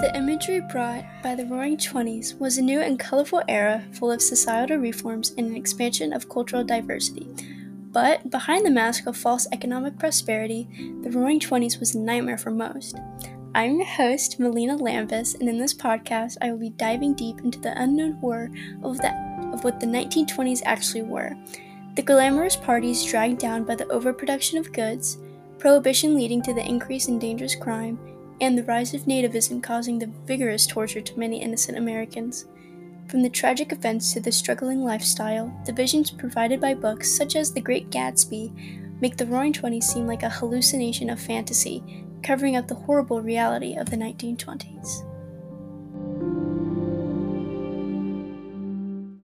[0.00, 4.22] The imagery brought by the Roaring Twenties was a new and colorful era full of
[4.22, 7.28] societal reforms and an expansion of cultural diversity.
[7.92, 10.66] But behind the mask of false economic prosperity,
[11.02, 12.98] the Roaring Twenties was a nightmare for most.
[13.54, 17.60] I'm your host, Melina Lambus, and in this podcast, I will be diving deep into
[17.60, 18.50] the unknown horror
[18.82, 19.12] of, the,
[19.52, 21.36] of what the 1920s actually were.
[21.96, 25.18] The glamorous parties dragged down by the overproduction of goods,
[25.58, 27.98] prohibition leading to the increase in dangerous crime,
[28.40, 32.46] and the rise of nativism causing the vigorous torture to many innocent Americans.
[33.08, 37.52] From the tragic events to the struggling lifestyle, the visions provided by books such as
[37.52, 42.68] The Great Gatsby make the Roaring Twenties seem like a hallucination of fantasy, covering up
[42.68, 45.09] the horrible reality of the 1920s.